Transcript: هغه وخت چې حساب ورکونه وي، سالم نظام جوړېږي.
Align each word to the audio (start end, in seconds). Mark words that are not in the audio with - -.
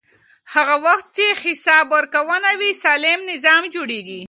هغه 0.53 0.75
وخت 0.85 1.07
چې 1.17 1.27
حساب 1.43 1.85
ورکونه 1.95 2.49
وي، 2.59 2.71
سالم 2.83 3.19
نظام 3.31 3.61
جوړېږي. 3.75 4.19